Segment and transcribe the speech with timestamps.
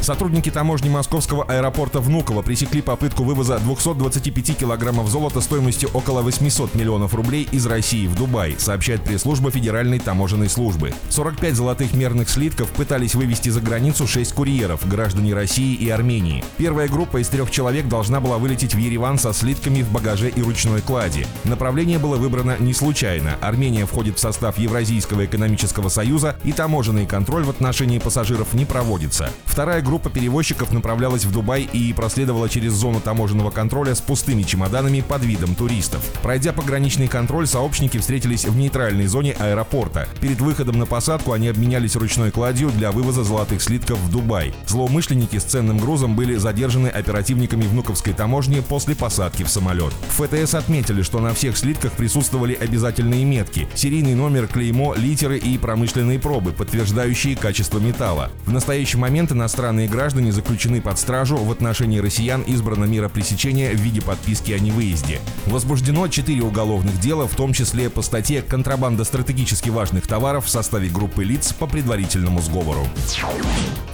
[0.00, 7.14] Сотрудники таможни московского аэропорта Внуково пресекли попытку вывоза 225 килограммов золота стоимостью около 800 миллионов
[7.14, 10.94] рублей из России в Дубай, сообщает пресс-служба Федеральной таможенной службы.
[11.10, 16.44] 45 золотых мерных слитков пытались вывести за границу 6 курьеров, граждане России и Армении.
[16.56, 20.42] Первая группа из трех человек должна была вылететь в Ереван со слитками в багаже и
[20.42, 21.26] ручной кладе.
[21.44, 23.36] Направление было выбрано не случайно.
[23.42, 29.30] Армения входит в состав Евразийского экономического союза и таможенный контроль в отношении пассажиров не проводится.
[29.44, 35.00] Вторая группа перевозчиков направлялась в Дубай и проследовала через зону таможенного контроля с пустыми чемоданами
[35.00, 36.02] под видом туристов.
[36.22, 40.08] Пройдя пограничный контроль, сообщники встретились в нейтральной зоне аэропорта.
[40.20, 44.54] Перед выходом на посадку они обменялись ручной кладью для вывоза золотых слитков в Дубай.
[44.66, 49.92] Злоумышленники с ценным грузом были задержаны оперативниками внуковской таможни после посадки в самолет.
[50.10, 55.58] В ФТС отметили, что на всех слитках присутствовали обязательные метки, серийный номер, клеймо, литеры и
[55.58, 58.30] промышленные пробы, подтверждающие качество металла.
[58.46, 61.38] В настоящий момент иностранные Иностранные граждане заключены под стражу.
[61.38, 65.20] В отношении россиян избрано мера пресечения в виде подписки о невыезде.
[65.46, 70.90] Возбуждено 4 уголовных дела, в том числе по статье «Контрабанда стратегически важных товаров» в составе
[70.90, 72.86] группы лиц по предварительному сговору.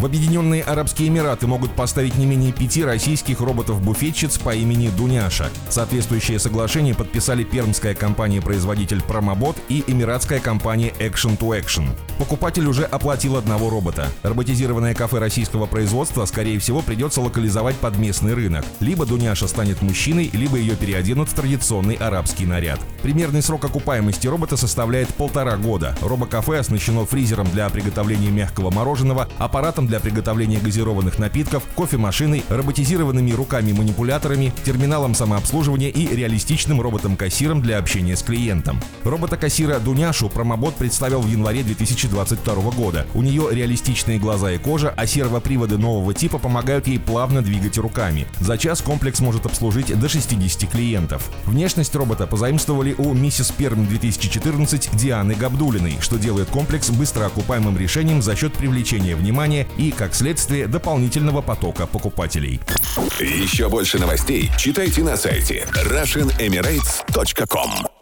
[0.01, 5.48] В Объединенные Арабские Эмираты могут поставить не менее пяти российских роботов-буфетчиц по имени Дуняша.
[5.71, 11.87] Соответствующее соглашение подписали пермская компания-производитель Промобот и эмиратская компания Action to Action.
[12.19, 14.09] Покупатель уже оплатил одного робота.
[14.23, 18.65] Роботизированное кафе российского производства, скорее всего, придется локализовать под местный рынок.
[18.81, 22.81] Либо Дуняша станет мужчиной, либо ее переоденут в традиционный арабский наряд.
[23.07, 25.95] Примерный срок окупаемости робота составляет полтора года.
[26.03, 34.53] Робокафе оснащено фризером для приготовления мягкого мороженого, аппаратом для приготовления газированных напитков, кофемашиной, роботизированными руками-манипуляторами,
[34.65, 38.81] терминалом самообслуживания и реалистичным роботом-кассиром для общения с клиентом.
[39.05, 43.07] Робота-кассира Дуняшу промобот представил в январе 2022 года.
[43.15, 47.78] У нее реалистичные глаза и кожа, а сервопривод Приводы нового типа помогают ей плавно двигать
[47.78, 48.27] руками.
[48.41, 51.31] За час комплекс может обслужить до 60 клиентов.
[51.44, 58.23] Внешность робота позаимствовали у миссис Перм 2014 Дианы Габдулиной, что делает комплекс быстро окупаемым решением
[58.23, 62.61] за счет привлечения внимания и, как следствие, дополнительного потока покупателей.
[63.21, 67.96] Еще больше новостей читайте на сайте RussianEmirates.com